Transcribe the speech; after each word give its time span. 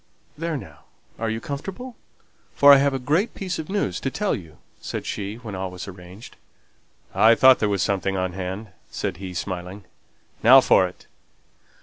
"There, 0.35 0.57
now! 0.57 0.85
are 1.19 1.29
you 1.29 1.39
comfortable? 1.39 1.95
for 2.55 2.73
I 2.73 2.77
have 2.77 2.95
a 2.95 2.97
great 2.97 3.35
piece 3.35 3.59
of 3.59 3.69
news 3.69 3.99
to 3.99 4.09
tell 4.09 4.33
you!" 4.33 4.57
said 4.81 5.05
she, 5.05 5.35
when 5.35 5.53
all 5.53 5.69
was 5.69 5.87
arranged. 5.87 6.37
"I 7.13 7.35
thought 7.35 7.59
there 7.59 7.69
was 7.69 7.83
something 7.83 8.17
on 8.17 8.33
hand," 8.33 8.69
said 8.89 9.17
he, 9.17 9.35
smiling. 9.35 9.83
"Now 10.41 10.59
for 10.59 10.87
it!" 10.87 11.05